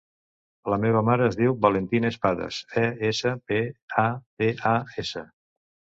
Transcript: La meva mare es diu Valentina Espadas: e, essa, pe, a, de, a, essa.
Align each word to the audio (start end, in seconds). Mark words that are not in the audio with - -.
La 0.73 0.77
meva 0.85 1.01
mare 1.09 1.27
es 1.31 1.35
diu 1.41 1.53
Valentina 1.65 2.11
Espadas: 2.13 2.57
e, 2.85 2.85
essa, 3.13 3.35
pe, 3.53 3.61
a, 4.05 4.07
de, 4.43 4.53
a, 4.75 4.77
essa. 5.05 5.29